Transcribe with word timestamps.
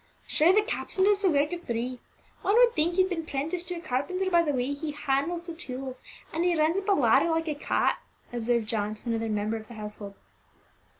"Sure 0.25 0.51
the 0.51 0.63
captain 0.63 1.03
does 1.03 1.21
the 1.21 1.29
work 1.29 1.53
of 1.53 1.61
three. 1.61 1.99
One 2.41 2.55
would 2.55 2.73
think 2.75 2.95
he'd 2.95 3.07
been 3.11 3.23
'prenticed 3.23 3.67
to 3.67 3.75
a 3.75 3.79
carpenter 3.79 4.31
by 4.31 4.41
the 4.41 4.51
way 4.51 4.73
he 4.73 4.93
handles 4.93 5.45
the 5.45 5.53
tools; 5.53 6.01
and 6.33 6.43
he 6.43 6.57
runs 6.59 6.79
up 6.79 6.89
a 6.89 6.93
ladder 6.93 7.29
like 7.29 7.47
a 7.47 7.53
cat," 7.53 7.99
observed 8.33 8.65
John 8.67 8.95
to 8.95 9.09
another 9.09 9.29
member 9.29 9.57
of 9.57 9.67
the 9.67 9.75
household. 9.75 10.15